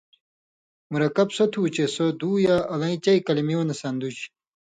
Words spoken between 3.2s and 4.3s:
کلیۡمیُوں نہ سن٘دُژ